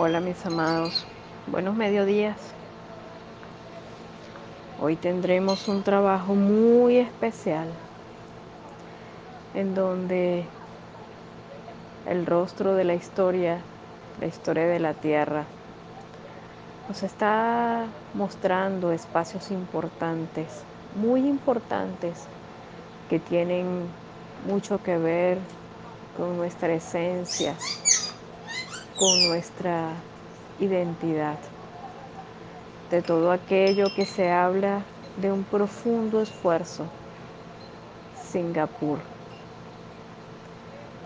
Hola 0.00 0.20
mis 0.20 0.46
amados, 0.46 1.04
buenos 1.48 1.74
mediodías. 1.74 2.36
Hoy 4.80 4.94
tendremos 4.94 5.66
un 5.66 5.82
trabajo 5.82 6.36
muy 6.36 6.98
especial 6.98 7.66
en 9.54 9.74
donde 9.74 10.44
el 12.08 12.26
rostro 12.26 12.76
de 12.76 12.84
la 12.84 12.94
historia, 12.94 13.58
la 14.20 14.28
historia 14.28 14.68
de 14.68 14.78
la 14.78 14.94
tierra, 14.94 15.42
nos 16.88 17.02
está 17.02 17.84
mostrando 18.14 18.92
espacios 18.92 19.50
importantes, 19.50 20.62
muy 20.94 21.26
importantes, 21.26 22.22
que 23.10 23.18
tienen 23.18 23.66
mucho 24.48 24.80
que 24.80 24.96
ver 24.96 25.38
con 26.16 26.36
nuestra 26.36 26.72
esencia, 26.72 27.56
con 28.98 29.22
nuestra 29.22 29.92
identidad, 30.58 31.38
de 32.90 33.00
todo 33.00 33.30
aquello 33.30 33.94
que 33.94 34.04
se 34.04 34.32
habla 34.32 34.82
de 35.20 35.30
un 35.30 35.44
profundo 35.44 36.20
esfuerzo. 36.20 36.84
Singapur. 38.28 38.98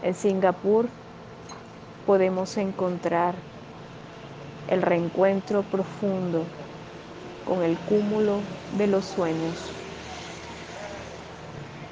En 0.02 0.14
Singapur 0.14 0.88
podemos 2.06 2.56
encontrar 2.56 3.34
el 4.68 4.80
reencuentro 4.80 5.62
profundo 5.62 6.44
con 7.46 7.62
el 7.62 7.76
cúmulo 7.76 8.38
de 8.78 8.86
los 8.86 9.04
sueños. 9.04 9.70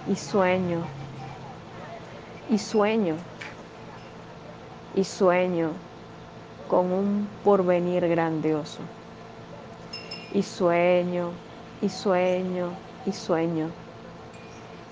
Y 0.09 0.16
sueño, 0.16 0.82
y 2.48 2.56
sueño, 2.56 3.16
y 4.95 5.04
sueño 5.04 5.73
con 6.70 6.92
un 6.92 7.29
porvenir 7.45 8.07
grandioso. 8.09 8.79
Y 10.32 10.45
sueño, 10.45 11.30
y 11.82 11.88
sueño, 11.88 12.71
y 13.04 13.13
sueño. 13.13 13.71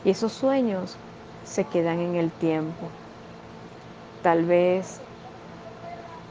Y 0.05 0.11
esos 0.11 0.33
sueños 0.33 0.97
se 1.45 1.65
quedan 1.65 2.01
en 2.01 2.17
el 2.17 2.33
tiempo. 2.33 2.89
Tal 4.25 4.45
vez 4.45 5.01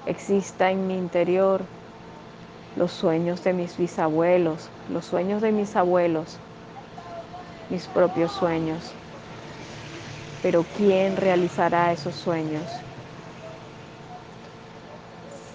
exista 0.05 0.69
en 0.69 0.85
mi 0.85 0.97
interior 0.97 1.61
los 2.75 2.91
sueños 2.91 3.41
de 3.45 3.53
mis 3.53 3.77
bisabuelos, 3.77 4.67
los 4.91 5.05
sueños 5.05 5.41
de 5.41 5.53
mis 5.53 5.77
abuelos, 5.77 6.37
mis 7.69 7.87
propios 7.87 8.33
sueños. 8.33 8.91
Pero 10.43 10.65
¿quién 10.75 11.15
realizará 11.15 11.93
esos 11.93 12.15
sueños? 12.15 12.63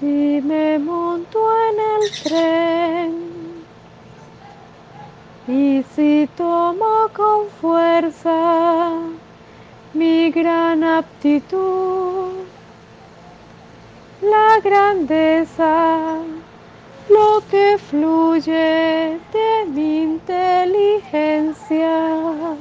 Si 0.02 0.42
me 0.42 0.80
monto 0.80 1.38
en 1.68 1.76
el 1.94 2.04
tren 2.24 3.12
y 5.46 5.84
si 5.94 6.28
tomo 6.36 7.08
con 7.14 7.46
fuerza 7.60 8.98
mi 9.94 10.28
gran 10.32 10.82
aptitud, 10.82 12.32
la 14.22 14.58
grandeza, 14.64 16.16
lo 17.08 17.40
que 17.48 17.78
fluye 17.78 19.20
de 19.32 19.64
mi 19.68 20.02
inteligencia, 20.02 22.56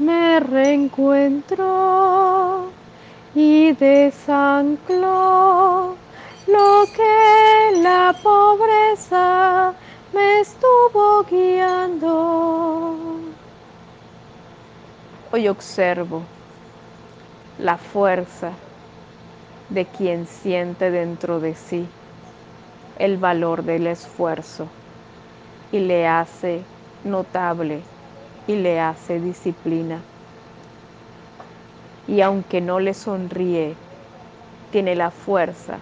me 0.00 0.40
reencuentro 0.40 2.75
y 3.38 3.72
desanclo 3.72 5.04
lo 6.46 6.86
que 6.96 7.82
la 7.82 8.14
pobreza 8.22 9.74
me 10.14 10.40
estuvo 10.40 11.22
guiando. 11.24 12.96
Hoy 15.32 15.48
observo 15.48 16.22
la 17.58 17.76
fuerza 17.76 18.52
de 19.68 19.84
quien 19.84 20.26
siente 20.26 20.90
dentro 20.90 21.38
de 21.38 21.54
sí 21.54 21.86
el 22.98 23.18
valor 23.18 23.64
del 23.64 23.86
esfuerzo 23.88 24.66
y 25.72 25.80
le 25.80 26.08
hace 26.08 26.62
notable 27.04 27.82
y 28.48 28.54
le 28.54 28.80
hace 28.80 29.20
disciplina 29.20 30.00
y 32.08 32.20
aunque 32.20 32.60
no 32.60 32.80
le 32.80 32.94
sonríe, 32.94 33.74
tiene 34.70 34.94
la 34.94 35.10
fuerza 35.10 35.78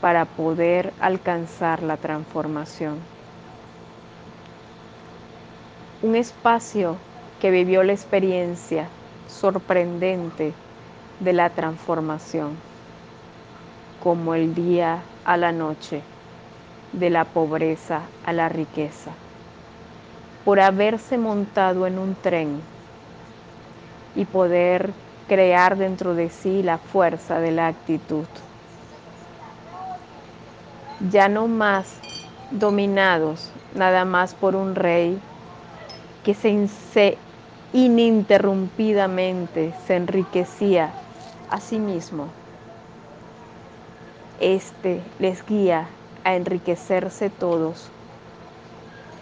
para 0.00 0.24
poder 0.24 0.92
alcanzar 1.00 1.82
la 1.82 1.96
transformación. 1.96 2.98
Un 6.02 6.14
espacio 6.16 6.96
que 7.40 7.50
vivió 7.50 7.82
la 7.82 7.92
experiencia 7.92 8.88
sorprendente 9.28 10.52
de 11.20 11.32
la 11.32 11.50
transformación, 11.50 12.56
como 14.02 14.34
el 14.34 14.54
día 14.54 15.02
a 15.24 15.36
la 15.36 15.52
noche, 15.52 16.02
de 16.92 17.10
la 17.10 17.24
pobreza 17.24 18.02
a 18.24 18.32
la 18.32 18.48
riqueza, 18.48 19.10
por 20.44 20.60
haberse 20.60 21.18
montado 21.18 21.86
en 21.86 21.98
un 21.98 22.14
tren 22.14 22.73
y 24.16 24.24
poder 24.24 24.92
crear 25.28 25.76
dentro 25.76 26.14
de 26.14 26.30
sí 26.30 26.62
la 26.62 26.78
fuerza 26.78 27.40
de 27.40 27.52
la 27.52 27.66
actitud. 27.68 28.26
Ya 31.10 31.28
no 31.28 31.48
más 31.48 31.98
dominados 32.50 33.50
nada 33.74 34.04
más 34.04 34.34
por 34.34 34.54
un 34.54 34.74
rey 34.74 35.18
que 36.22 36.34
se, 36.34 37.16
ininterrumpidamente 37.72 39.72
se 39.86 39.96
enriquecía 39.96 40.90
a 41.50 41.60
sí 41.60 41.78
mismo. 41.78 42.28
Este 44.40 45.00
les 45.18 45.44
guía 45.46 45.86
a 46.24 46.34
enriquecerse 46.34 47.30
todos. 47.30 47.88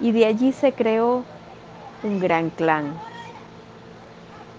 Y 0.01 0.13
de 0.13 0.27
allí 0.27 0.53
se 0.53 0.73
creó 0.73 1.25
un 2.03 2.21
gran 2.21 2.51
clan 2.51 2.93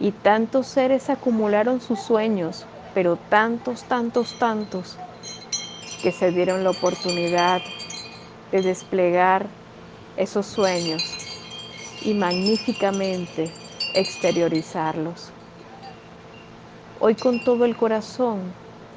y 0.04 0.12
tantos 0.12 0.68
seres 0.68 1.10
acumularon 1.10 1.80
sus 1.80 1.98
sueños, 1.98 2.66
pero 2.94 3.16
tantos, 3.16 3.86
tantos, 3.86 4.38
tantos, 4.38 4.98
que 6.02 6.12
se 6.12 6.30
dieron 6.32 6.66
la 6.66 6.72
oportunidad 6.72 7.62
de 8.52 8.62
desplegar 8.62 9.48
esos 10.18 10.46
sueños 10.46 11.02
y 12.04 12.14
magníficamente 12.16 13.50
exteriorizarlos. 13.94 15.32
Hoy 17.00 17.16
con 17.16 17.40
todo 17.40 17.64
el 17.64 17.78
corazón 17.78 18.42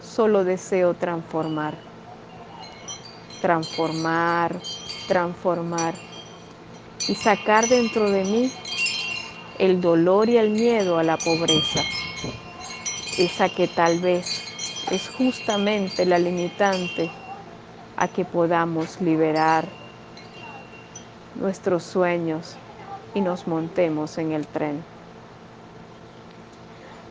solo 0.03 0.43
deseo 0.43 0.94
transformar, 0.94 1.75
transformar, 3.41 4.56
transformar 5.06 5.94
y 7.06 7.15
sacar 7.15 7.69
dentro 7.69 8.11
de 8.11 8.25
mí 8.25 8.50
el 9.59 9.81
dolor 9.81 10.28
y 10.28 10.37
el 10.37 10.50
miedo 10.50 10.99
a 10.99 11.03
la 11.03 11.17
pobreza, 11.17 11.81
esa 13.19 13.49
que 13.49 13.69
tal 13.69 13.99
vez 14.00 14.43
es 14.91 15.09
justamente 15.09 16.05
la 16.05 16.19
limitante 16.19 17.11
a 17.97 18.09
que 18.09 18.25
podamos 18.25 19.00
liberar 19.00 19.65
nuestros 21.34 21.83
sueños 21.83 22.56
y 23.15 23.21
nos 23.21 23.47
montemos 23.47 24.19
en 24.19 24.33
el 24.33 24.47
tren. 24.47 24.84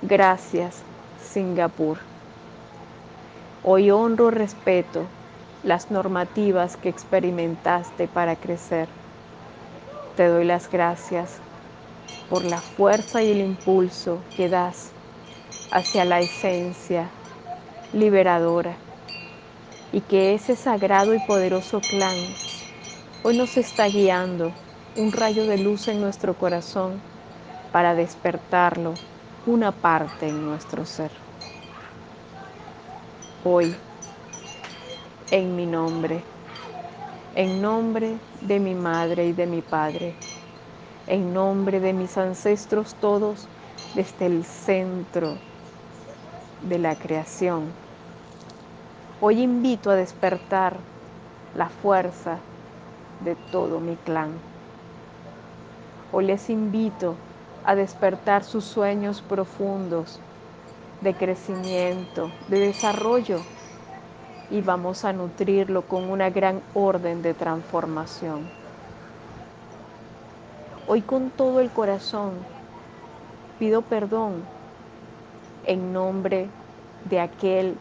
Gracias, 0.01 0.83
Singapur. 1.23 1.97
Hoy 3.63 3.89
honro, 3.89 4.29
respeto 4.29 5.07
las 5.63 5.89
normativas 5.89 6.77
que 6.77 6.89
experimentaste 6.89 8.07
para 8.07 8.35
crecer. 8.35 8.87
Te 10.15 10.27
doy 10.27 10.45
las 10.45 10.69
gracias 10.69 11.39
por 12.29 12.43
la 12.43 12.61
fuerza 12.61 13.21
y 13.23 13.31
el 13.31 13.41
impulso 13.41 14.19
que 14.35 14.49
das 14.49 14.91
hacia 15.71 16.05
la 16.05 16.19
esencia 16.19 17.09
liberadora 17.93 18.75
y 19.91 20.01
que 20.01 20.33
ese 20.33 20.55
sagrado 20.55 21.13
y 21.13 21.19
poderoso 21.19 21.79
clan 21.81 22.17
hoy 23.23 23.37
nos 23.37 23.57
está 23.57 23.87
guiando 23.87 24.51
un 24.97 25.11
rayo 25.11 25.45
de 25.45 25.57
luz 25.57 25.87
en 25.87 26.01
nuestro 26.01 26.37
corazón 26.37 27.01
para 27.71 27.95
despertarlo 27.95 28.93
una 29.45 29.71
parte 29.71 30.27
en 30.29 30.45
nuestro 30.45 30.85
ser. 30.85 31.11
Hoy, 33.43 33.75
en 35.29 35.55
mi 35.55 35.65
nombre, 35.65 36.23
en 37.35 37.61
nombre 37.61 38.17
de 38.41 38.59
mi 38.59 38.75
madre 38.75 39.27
y 39.27 39.33
de 39.33 39.45
mi 39.45 39.61
padre, 39.61 40.15
en 41.07 41.33
nombre 41.33 41.79
de 41.79 41.93
mis 41.93 42.17
ancestros 42.17 42.95
todos 42.95 43.47
desde 43.93 44.25
el 44.25 44.43
centro 44.43 45.37
de 46.67 46.79
la 46.79 46.95
creación. 46.95 47.65
Hoy 49.21 49.41
invito 49.41 49.91
a 49.91 49.95
despertar 49.95 50.77
la 51.55 51.69
fuerza 51.69 52.37
de 53.23 53.35
todo 53.51 53.79
mi 53.79 53.95
clan. 53.95 54.31
Hoy 56.11 56.25
les 56.25 56.49
invito 56.49 57.15
a 57.63 57.75
despertar 57.75 58.43
sus 58.43 58.63
sueños 58.63 59.21
profundos 59.21 60.19
de 61.01 61.13
crecimiento, 61.13 62.31
de 62.47 62.59
desarrollo 62.59 63.41
y 64.49 64.61
vamos 64.61 65.05
a 65.05 65.13
nutrirlo 65.13 65.83
con 65.83 66.09
una 66.09 66.29
gran 66.29 66.61
orden 66.73 67.21
de 67.21 67.33
transformación. 67.33 68.64
Hoy 70.87 71.01
con 71.01 71.31
todo 71.31 71.61
el 71.61 71.71
corazón 71.71 72.33
pido 73.57 73.81
perdón 73.81 74.43
en 75.65 75.93
nombre 75.93 76.47
de 77.09 77.19
aquel 77.19 77.75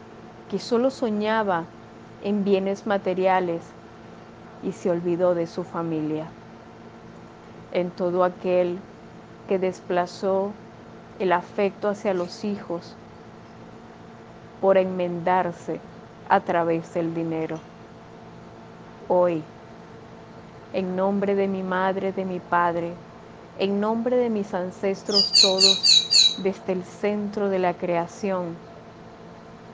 que 0.49 0.57
solo 0.57 0.89
soñaba 0.89 1.65
en 2.23 2.43
bienes 2.43 2.87
materiales 2.87 3.61
y 4.63 4.71
se 4.71 4.89
olvidó 4.89 5.35
de 5.35 5.45
su 5.45 5.63
familia, 5.63 6.25
en 7.73 7.91
todo 7.91 8.23
aquel 8.23 8.79
que 9.47 9.59
desplazó 9.59 10.51
el 11.19 11.31
afecto 11.31 11.89
hacia 11.89 12.15
los 12.15 12.43
hijos 12.43 12.95
por 14.61 14.77
enmendarse 14.77 15.79
a 16.27 16.39
través 16.39 16.91
del 16.95 17.13
dinero. 17.13 17.59
Hoy, 19.07 19.43
en 20.75 20.97
nombre 20.97 21.35
de 21.35 21.47
mi 21.47 21.63
madre, 21.63 22.11
de 22.11 22.25
mi 22.25 22.41
padre, 22.41 22.91
en 23.57 23.79
nombre 23.79 24.17
de 24.17 24.29
mis 24.29 24.53
ancestros 24.53 25.31
todos, 25.41 26.37
desde 26.43 26.73
el 26.73 26.83
centro 26.83 27.47
de 27.47 27.59
la 27.59 27.73
creación, 27.73 28.57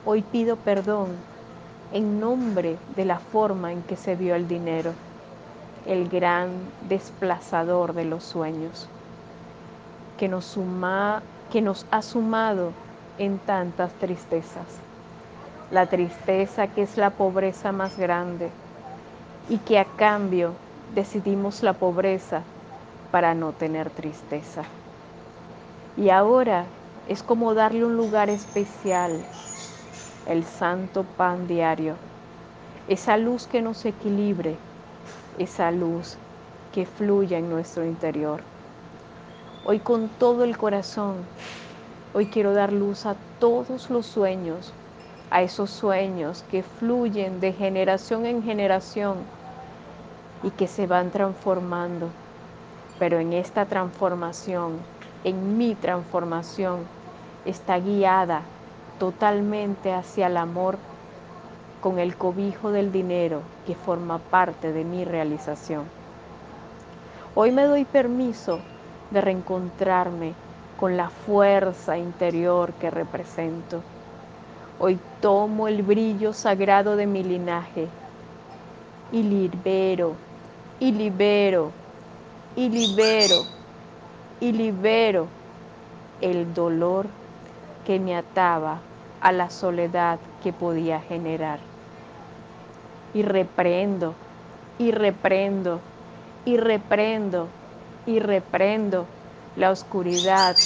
hoy 0.04 0.22
pido 0.22 0.54
perdón 0.54 1.08
en 1.92 2.20
nombre 2.20 2.76
de 2.94 3.04
la 3.04 3.18
forma 3.18 3.72
en 3.72 3.82
que 3.82 3.96
se 3.96 4.14
vio 4.14 4.36
el 4.36 4.46
dinero, 4.46 4.92
el 5.86 6.08
gran 6.08 6.50
desplazador 6.88 7.94
de 7.94 8.04
los 8.04 8.22
sueños, 8.22 8.86
que 10.16 10.28
nos, 10.28 10.44
suma, 10.44 11.20
que 11.50 11.62
nos 11.62 11.84
ha 11.90 12.02
sumado 12.02 12.70
en 13.18 13.40
tantas 13.40 13.92
tristezas. 13.94 14.66
La 15.72 15.86
tristeza 15.86 16.68
que 16.68 16.82
es 16.82 16.96
la 16.96 17.10
pobreza 17.10 17.72
más 17.72 17.98
grande 17.98 18.50
y 19.48 19.58
que 19.58 19.80
a 19.80 19.84
cambio 19.84 20.54
decidimos 20.94 21.62
la 21.62 21.72
pobreza 21.72 22.42
para 23.10 23.34
no 23.34 23.52
tener 23.52 23.90
tristeza. 23.90 24.64
Y 25.96 26.10
ahora 26.10 26.64
es 27.08 27.22
como 27.22 27.54
darle 27.54 27.84
un 27.84 27.96
lugar 27.96 28.30
especial, 28.30 29.24
el 30.26 30.44
santo 30.44 31.04
pan 31.04 31.46
diario, 31.46 31.96
esa 32.88 33.16
luz 33.16 33.46
que 33.46 33.62
nos 33.62 33.84
equilibre, 33.84 34.56
esa 35.38 35.70
luz 35.70 36.16
que 36.72 36.86
fluya 36.86 37.38
en 37.38 37.50
nuestro 37.50 37.84
interior. 37.84 38.42
Hoy 39.64 39.78
con 39.80 40.08
todo 40.08 40.44
el 40.44 40.56
corazón 40.56 41.16
Hoy 42.14 42.26
quiero 42.26 42.52
dar 42.52 42.74
luz 42.74 43.06
a 43.06 43.16
todos 43.38 43.88
los 43.88 44.04
sueños, 44.04 44.70
a 45.30 45.40
esos 45.40 45.70
sueños 45.70 46.44
que 46.50 46.62
fluyen 46.62 47.40
de 47.40 47.54
generación 47.54 48.26
en 48.26 48.42
generación 48.42 49.16
y 50.42 50.50
que 50.50 50.66
se 50.66 50.86
van 50.86 51.10
transformando. 51.10 52.08
Pero 52.98 53.18
en 53.18 53.32
esta 53.32 53.66
transformación, 53.66 54.78
en 55.24 55.56
mi 55.56 55.74
transformación, 55.74 56.80
está 57.44 57.78
guiada 57.78 58.42
totalmente 58.98 59.92
hacia 59.92 60.26
el 60.26 60.36
amor 60.36 60.78
con 61.80 61.98
el 61.98 62.16
cobijo 62.16 62.70
del 62.70 62.92
dinero 62.92 63.42
que 63.66 63.74
forma 63.74 64.18
parte 64.18 64.72
de 64.72 64.84
mi 64.84 65.04
realización. 65.04 65.84
Hoy 67.34 67.50
me 67.50 67.64
doy 67.64 67.84
permiso 67.84 68.60
de 69.10 69.20
reencontrarme 69.20 70.34
con 70.78 70.96
la 70.96 71.10
fuerza 71.10 71.98
interior 71.98 72.72
que 72.74 72.90
represento. 72.90 73.82
Hoy 74.78 74.98
tomo 75.20 75.68
el 75.68 75.82
brillo 75.82 76.32
sagrado 76.32 76.96
de 76.96 77.06
mi 77.06 77.22
linaje 77.22 77.88
y 79.12 79.22
libero, 79.22 80.14
y 80.82 80.90
libero, 80.90 81.70
y 82.56 82.68
libero, 82.68 83.44
y 84.40 84.50
libero 84.50 85.28
el 86.20 86.52
dolor 86.54 87.06
que 87.86 88.00
me 88.00 88.16
ataba 88.16 88.80
a 89.20 89.30
la 89.30 89.48
soledad 89.48 90.18
que 90.42 90.52
podía 90.52 91.00
generar. 91.00 91.60
Y 93.14 93.22
reprendo, 93.22 94.14
y 94.80 94.90
reprendo, 94.90 95.78
y 96.44 96.56
reprendo, 96.56 97.46
y 98.04 98.18
reprendo 98.18 99.06
la 99.54 99.70
oscuridad 99.70 100.56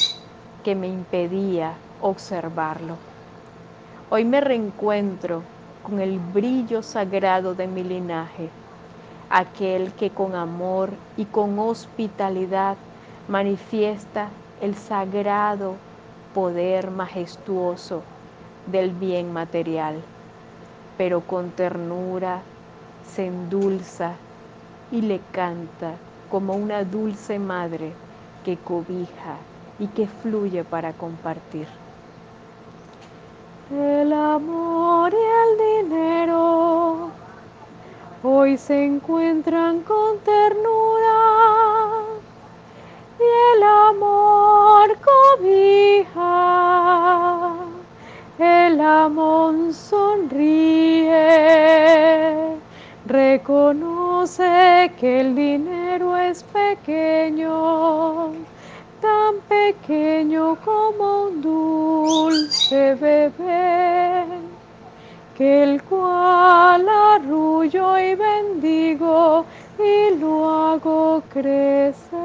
que 0.65 0.75
me 0.75 0.89
impedía 0.89 1.75
observarlo. 2.01 2.97
Hoy 4.09 4.25
me 4.25 4.41
reencuentro 4.41 5.43
con 5.83 6.01
el 6.01 6.19
brillo 6.19 6.83
sagrado 6.83 7.55
de 7.55 7.67
mi 7.67 7.85
linaje, 7.85 8.49
aquel 9.31 9.93
que 9.93 10.11
con 10.11 10.35
amor 10.35 10.91
y 11.17 11.25
con 11.25 11.59
hospitalidad 11.59 12.77
manifiesta 13.29 14.29
el 14.61 14.75
sagrado 14.75 15.75
poder 16.35 16.91
majestuoso 16.91 18.03
del 18.67 18.91
bien 18.91 19.33
material, 19.33 20.03
pero 20.97 21.21
con 21.21 21.51
ternura 21.51 22.43
se 23.15 23.27
endulza 23.27 24.13
y 24.91 25.03
le 25.03 25.21
canta 25.33 25.95
como 26.31 26.55
una 26.55 26.85
dulce 26.85 27.39
madre 27.39 27.93
que 28.45 28.57
cobija 28.57 29.37
y 29.79 29.89
que 29.89 30.07
fluye 30.07 30.65
para 30.65 30.93
compartir. 30.93 31.67
El 33.71 34.13
amor 34.13 34.86
hoy 38.47 38.57
se 38.57 38.85
encuentran 38.85 39.81
con 39.81 40.21
ternura. 40.21 41.19
Y 43.19 43.25
el 43.57 43.63
amor 43.65 44.97
cobija, 45.11 46.25
el 48.39 48.81
amor 48.81 49.75
sonríe, 49.75 51.17
reconoce 53.07 54.93
que 55.01 55.21
el 55.23 55.35
dinero 55.35 56.17
es 56.17 56.45
pequeño 56.45 58.33
tan 59.01 59.35
pequeño 59.49 60.57
como 60.65 61.25
un 61.25 61.43
dulce 61.43 62.95
bebé, 62.95 64.25
que 65.37 65.63
el 65.63 65.83
cual 65.83 66.89
arrullo 66.89 67.99
y 67.99 68.15
bendigo 68.15 69.45
y 69.79 70.15
lo 70.19 70.49
hago 70.49 71.23
crecer. 71.29 72.17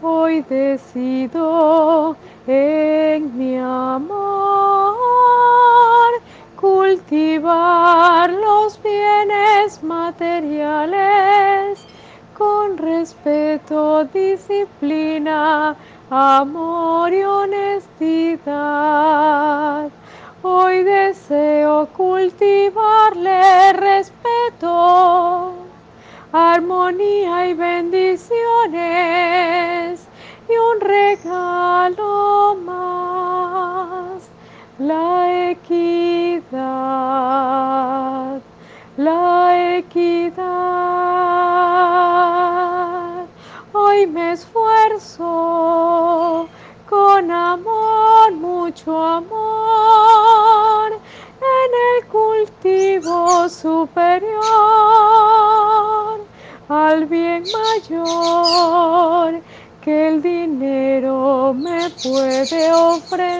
Hoy 0.00 0.42
decido 0.42 2.16
en 2.46 3.36
mi 3.36 3.58
amor 3.58 4.94
cultivar 6.60 8.30
los 8.30 8.80
bienes 8.82 9.82
materiales 9.82 11.84
con 12.38 12.78
respeto, 12.78 14.04
disciplina, 14.04 15.74
amor 16.14 17.12
y 17.12 17.24
honestidad. 17.24 17.90
Hoy 20.42 20.84
deseo 20.84 21.86
cultivarle 21.88 23.72
respeto, 23.72 25.54
armonía 26.32 27.48
y 27.48 27.54
bendiciones 27.54 28.30
y 30.48 30.52
un 30.52 30.80
regalo 30.80 32.58
más, 32.64 34.22
la 34.78 35.50
equidad, 35.50 36.44
mucho 48.84 49.02
amor 49.02 50.92
en 50.92 51.70
el 51.88 52.06
cultivo 52.08 53.48
superior 53.48 54.34
al 56.68 57.06
bien 57.06 57.44
mayor 57.90 59.40
que 59.82 60.08
el 60.08 60.20
dinero 60.22 61.54
me 61.54 61.90
puede 62.02 62.72
ofrendar, 62.72 63.30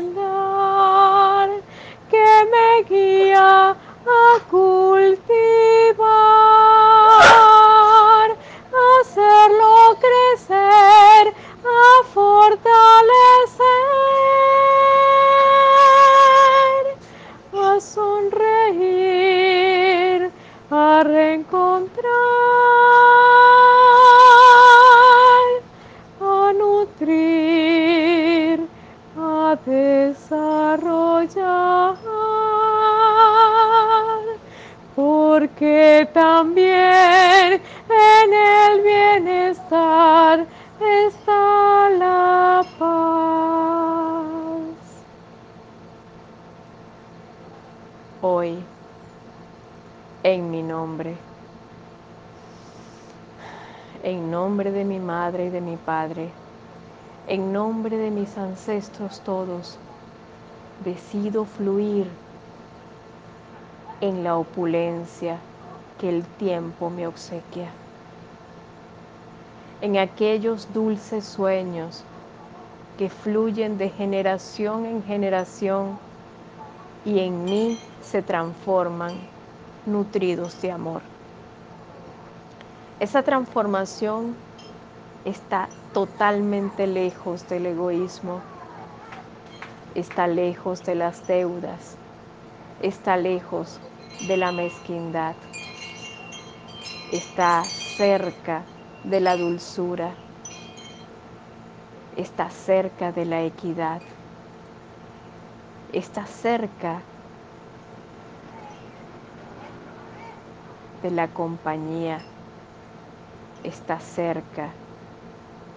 que 2.10 2.46
me 2.50 2.82
guía 2.88 3.70
a 3.70 4.40
cultivar. 4.50 5.83
Nombre, 50.94 51.16
en 54.04 54.30
nombre 54.30 54.70
de 54.70 54.84
mi 54.84 55.00
madre 55.00 55.46
y 55.46 55.50
de 55.50 55.60
mi 55.60 55.76
padre, 55.76 56.30
en 57.26 57.52
nombre 57.52 57.96
de 57.96 58.12
mis 58.12 58.38
ancestros 58.38 59.20
todos, 59.22 59.76
decido 60.84 61.46
fluir 61.46 62.06
en 64.00 64.22
la 64.22 64.36
opulencia 64.36 65.38
que 65.98 66.08
el 66.08 66.22
tiempo 66.22 66.90
me 66.90 67.08
obsequia, 67.08 67.70
en 69.80 69.96
aquellos 69.96 70.72
dulces 70.72 71.24
sueños 71.24 72.04
que 72.98 73.10
fluyen 73.10 73.78
de 73.78 73.90
generación 73.90 74.86
en 74.86 75.02
generación 75.02 75.98
y 77.04 77.18
en 77.18 77.44
mí 77.46 77.80
se 78.00 78.22
transforman 78.22 79.33
nutridos 79.86 80.60
de 80.62 80.72
amor. 80.72 81.02
Esa 83.00 83.22
transformación 83.22 84.34
está 85.24 85.68
totalmente 85.92 86.86
lejos 86.86 87.48
del 87.48 87.66
egoísmo, 87.66 88.40
está 89.94 90.26
lejos 90.26 90.84
de 90.84 90.94
las 90.94 91.26
deudas, 91.26 91.96
está 92.82 93.16
lejos 93.16 93.80
de 94.26 94.36
la 94.36 94.52
mezquindad, 94.52 95.34
está 97.12 97.64
cerca 97.64 98.62
de 99.04 99.20
la 99.20 99.36
dulzura, 99.36 100.10
está 102.16 102.50
cerca 102.50 103.12
de 103.12 103.24
la 103.24 103.42
equidad, 103.42 104.00
está 105.92 106.26
cerca 106.26 107.02
de 111.04 111.10
la 111.10 111.28
compañía, 111.28 112.18
está 113.62 114.00
cerca 114.00 114.70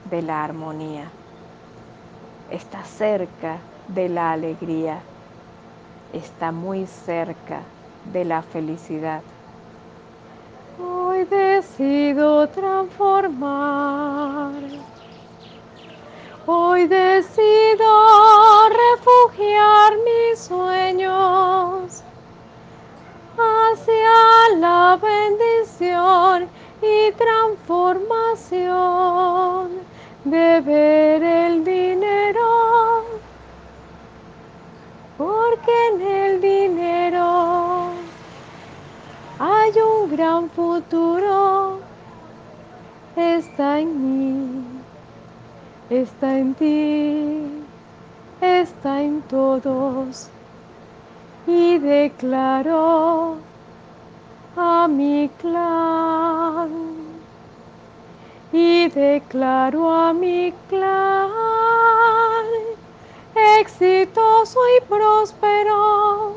de 0.09 0.21
la 0.21 0.41
armonía, 0.41 1.03
está 2.49 2.81
cerca 2.85 3.57
de 3.89 4.07
la 4.07 4.31
alegría, 4.31 4.99
está 6.13 6.53
muy 6.53 6.87
cerca 6.87 7.59
de 8.13 8.23
la 8.23 8.41
felicidad. 8.41 9.21
Hoy 10.81 11.25
decido 11.25 12.47
transformar. 12.47 13.76
Transformación 27.13 29.69
de 30.25 30.61
ver 30.61 31.23
el 31.23 31.63
dinero, 31.63 33.05
porque 35.17 35.71
en 35.93 36.01
el 36.01 36.41
dinero 36.41 37.91
hay 39.39 39.71
un 39.79 40.11
gran 40.11 40.49
futuro, 40.49 41.79
está 43.15 43.79
en 43.79 44.03
mí, 44.03 44.63
está 45.89 46.37
en 46.37 46.53
ti, 46.55 47.63
está 48.41 49.01
en 49.01 49.21
todos. 49.23 50.29
Y 51.45 51.77
declaró 51.77 53.37
a 54.57 54.87
mi 54.87 55.29
clan 55.39 56.71
y 58.51 58.89
declaro 58.89 59.93
a 59.93 60.13
mi 60.13 60.53
clan 60.69 61.37
exitoso 63.59 64.59
y 64.77 64.81
próspero, 64.85 66.35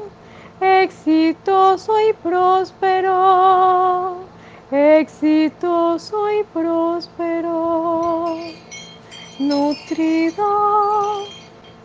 exitoso 0.61 2.01
y 2.01 2.13
próspero, 2.13 4.17
exitoso 4.71 6.31
y 6.31 6.45
próspero, 6.53 8.37
nutrido 9.39 11.25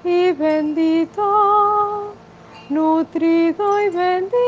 y 0.03 0.33
bendito, 0.33 2.13
nutrido 2.69 3.81
y 3.81 3.89
bendito, 3.89 4.44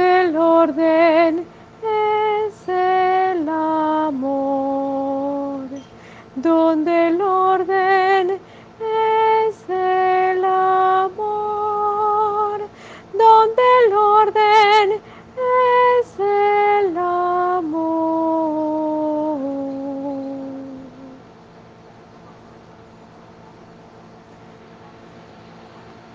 donde 0.00 0.22
el 0.22 0.36
orden 0.36 1.46
es 1.82 2.68
el 2.68 3.48
amor, 3.48 4.08
donde 6.36 7.08
el 7.08 7.20
orden 7.20 8.30
es 8.30 9.68
el 9.68 10.44
amor, 10.44 11.40
donde 13.12 13.62
el 13.86 13.92
orden 13.92 15.00
es 15.36 16.18
el 16.18 16.96
amor. 16.96 18.20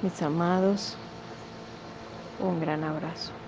Mis 0.01 0.21
amados, 0.23 0.97
un 2.39 2.59
gran 2.59 2.83
abrazo. 2.83 3.44